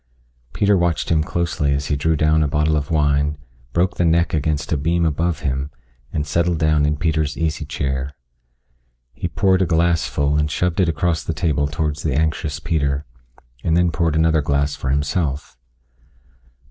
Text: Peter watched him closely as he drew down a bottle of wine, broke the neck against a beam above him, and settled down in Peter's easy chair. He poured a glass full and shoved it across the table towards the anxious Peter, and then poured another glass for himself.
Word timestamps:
Peter 0.51 0.75
watched 0.75 1.09
him 1.09 1.23
closely 1.23 1.71
as 1.75 1.85
he 1.85 1.95
drew 1.95 2.15
down 2.15 2.41
a 2.41 2.47
bottle 2.47 2.75
of 2.75 2.89
wine, 2.89 3.37
broke 3.71 3.97
the 3.97 4.03
neck 4.03 4.33
against 4.33 4.71
a 4.71 4.75
beam 4.75 5.05
above 5.05 5.41
him, 5.41 5.69
and 6.11 6.25
settled 6.25 6.57
down 6.57 6.87
in 6.87 6.97
Peter's 6.97 7.37
easy 7.37 7.65
chair. 7.65 8.09
He 9.13 9.27
poured 9.27 9.61
a 9.61 9.67
glass 9.67 10.07
full 10.07 10.37
and 10.39 10.49
shoved 10.49 10.79
it 10.79 10.89
across 10.89 11.23
the 11.23 11.35
table 11.35 11.67
towards 11.67 12.01
the 12.01 12.15
anxious 12.15 12.59
Peter, 12.59 13.05
and 13.63 13.77
then 13.77 13.91
poured 13.91 14.15
another 14.15 14.41
glass 14.41 14.75
for 14.75 14.89
himself. 14.89 15.55